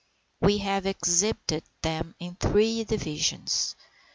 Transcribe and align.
We 0.41 0.57
have 0.57 0.87
exhibited 0.87 1.61
them 1.83 2.15
in 2.17 2.35
three 2.35 2.83
divisions. 2.85 3.75